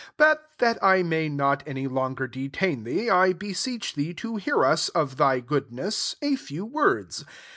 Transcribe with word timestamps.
4 0.17 0.17
But 0.17 0.49
that 0.57 0.81
1 0.81 1.03
majr 1.03 1.31
not 1.31 1.61
any 1.67 1.85
longer 1.85 2.25
detain 2.27 2.85
thec^ 2.85 3.13
I 3.13 3.33
beseech 3.33 3.93
thee 3.93 4.15
to 4.15 4.37
hear 4.37 4.65
us, 4.65 4.89
of 4.89 5.15
%if 5.15 5.45
goodness, 5.45 6.15
a 6.23 6.35
few 6.37 6.65
words. 6.65 7.23